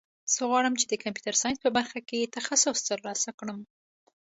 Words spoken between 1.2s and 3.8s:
ساینس په برخه کې تخصص ترلاسه کړم